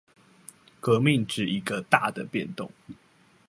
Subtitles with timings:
[0.81, 2.71] 革命指一個大的變動